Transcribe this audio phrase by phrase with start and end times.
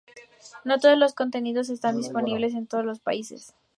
[0.65, 3.53] No todos los contenidos están disponibles en todos los países.